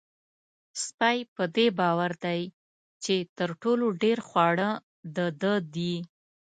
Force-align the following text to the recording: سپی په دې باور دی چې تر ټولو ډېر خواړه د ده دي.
سپی 0.83 1.17
په 1.35 1.43
دې 1.55 1.67
باور 1.79 2.11
دی 2.23 2.41
چې 3.03 3.15
تر 3.37 3.49
ټولو 3.61 3.85
ډېر 4.03 4.17
خواړه 4.27 4.69
د 5.15 5.17
ده 5.41 5.53
دي. 5.73 5.95